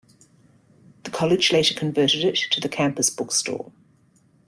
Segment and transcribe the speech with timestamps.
[1.03, 3.71] The college later converted it to the Campus Bookstore.